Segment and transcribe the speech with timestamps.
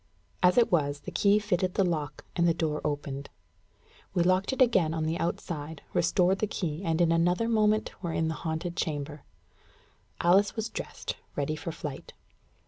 [0.41, 3.29] As it was, the key fitted the lock, and the door opened.
[4.15, 8.11] We locked it again on the outside, restored the key, and in another moment were
[8.11, 9.21] in the haunted chamber.
[10.19, 12.13] Alice was dressed, ready for flight.